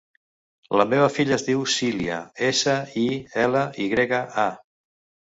[0.81, 2.17] La meva filla es diu Silya:
[2.47, 3.05] essa, i,
[3.45, 4.49] ela, i grega, a.